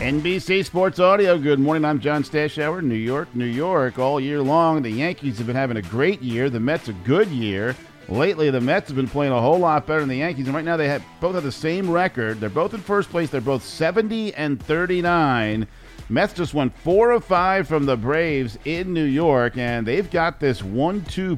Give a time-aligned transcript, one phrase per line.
[0.00, 1.36] NBC Sports Audio.
[1.36, 1.84] Good morning.
[1.84, 3.98] I'm John Stashower, New York, New York.
[3.98, 6.48] All year long, the Yankees have been having a great year.
[6.48, 7.76] The Mets a good year.
[8.08, 10.64] Lately, the Mets have been playing a whole lot better than the Yankees, and right
[10.64, 12.40] now they have both have the same record.
[12.40, 13.28] They're both in first place.
[13.28, 15.66] They're both 70 and 39.
[16.08, 20.40] Mets just won four of five from the Braves in New York, and they've got
[20.40, 21.36] this one-two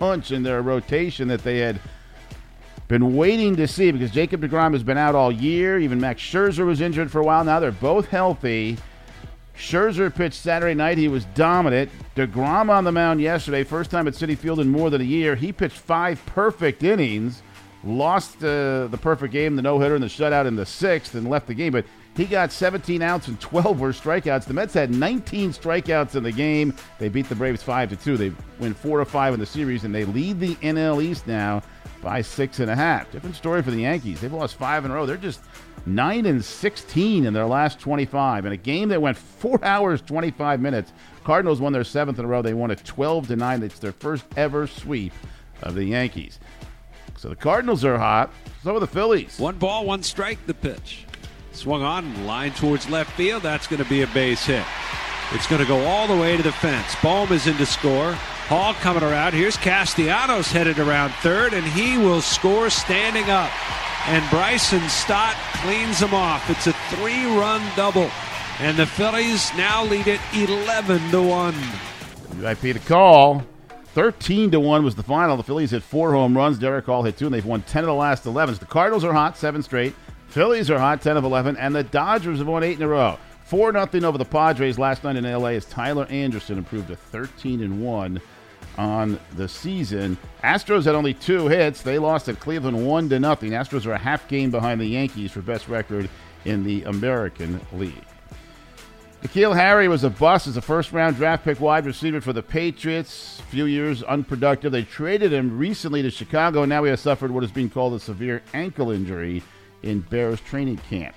[0.00, 1.78] punch in their rotation that they had
[2.92, 5.78] been waiting to see because Jacob DeGrom has been out all year.
[5.78, 7.42] Even Max Scherzer was injured for a while.
[7.42, 8.76] Now they're both healthy.
[9.56, 10.98] Scherzer pitched Saturday night.
[10.98, 11.90] He was dominant.
[12.16, 13.64] DeGrom on the mound yesterday.
[13.64, 15.34] First time at Citi Field in more than a year.
[15.34, 17.42] He pitched five perfect innings.
[17.82, 21.30] Lost uh, the perfect game, the no hitter, and the shutout in the sixth, and
[21.30, 21.72] left the game.
[21.72, 24.44] But he got 17 outs and 12 were strikeouts.
[24.44, 26.74] The Mets had 19 strikeouts in the game.
[26.98, 28.18] They beat the Braves five to two.
[28.18, 31.62] They win four to five in the series, and they lead the NL East now
[32.02, 33.10] by six and a half.
[33.10, 34.20] Different story for the Yankees.
[34.20, 35.06] They've lost five in a row.
[35.06, 35.40] They're just
[35.86, 38.44] nine and 16 in their last 25.
[38.44, 40.92] In a game that went four hours 25 minutes,
[41.24, 42.42] Cardinals won their seventh in a row.
[42.42, 43.62] They won it 12 to nine.
[43.62, 45.12] It's their first ever sweep
[45.62, 46.40] of the Yankees.
[47.16, 48.32] So the Cardinals are hot.
[48.64, 49.38] So are the Phillies.
[49.38, 50.44] One ball, one strike.
[50.46, 51.06] The pitch
[51.52, 53.42] swung on, line towards left field.
[53.42, 54.64] That's going to be a base hit.
[55.32, 56.94] It's going to go all the way to the fence.
[57.02, 58.16] Bohm is in to score.
[58.48, 59.32] Hall coming around.
[59.32, 63.50] Here's Castellanos headed around third, and he will score standing up.
[64.08, 66.50] And Bryson Stott cleans him off.
[66.50, 68.10] It's a three run double.
[68.58, 71.54] And the Phillies now lead it 11 to 1.
[72.40, 73.44] WIP to call.
[73.94, 75.36] 13 to 1 was the final.
[75.36, 76.58] The Phillies hit four home runs.
[76.58, 78.54] Darick Hall hit two, and they've won 10 of the last 11.
[78.54, 79.94] So the Cardinals are hot, seven straight.
[80.28, 81.56] Phillies are hot, 10 of 11.
[81.56, 83.18] And the Dodgers have won eight in a row.
[83.44, 87.62] 4 0 over the Padres last night in LA as Tyler Anderson improved to 13
[87.62, 88.20] and 1
[88.78, 90.16] on the season.
[90.42, 91.82] Astros had only two hits.
[91.82, 93.52] They lost at Cleveland 1 to nothing.
[93.52, 96.08] Astros are a half game behind the Yankees for best record
[96.44, 98.04] in the American League.
[99.22, 102.42] N'Keal Harry was a bust as a first round draft pick wide receiver for the
[102.42, 103.38] Patriots.
[103.38, 104.72] A few years unproductive.
[104.72, 106.62] They traded him recently to Chicago.
[106.62, 109.44] and Now he has suffered what is being called a severe ankle injury
[109.84, 111.14] in Bears training camp.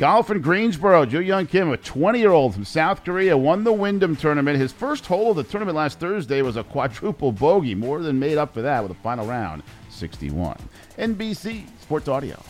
[0.00, 4.16] Golf in Greensboro, Joohyung Kim, a 20 year old from South Korea, won the Wyndham
[4.16, 4.58] tournament.
[4.58, 8.38] His first hole of the tournament last Thursday was a quadruple bogey, more than made
[8.38, 10.56] up for that with a final round 61.
[10.96, 12.42] NBC Sports Audio.